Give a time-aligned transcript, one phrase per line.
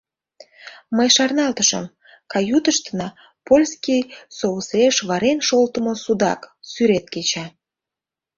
[0.95, 1.85] Мый шарналтышым—
[2.31, 3.07] каютыштына
[3.47, 4.01] «Польский
[4.37, 7.45] соусеш варен шолтымо судак» сӱрет кеча.